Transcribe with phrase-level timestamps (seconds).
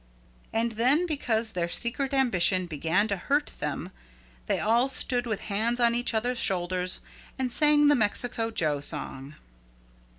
[0.51, 3.91] And then because their secret ambition began to hurt them
[4.47, 7.01] they all stood with hands on each other's shoulders
[7.37, 9.35] and sang the Mexico Joe song.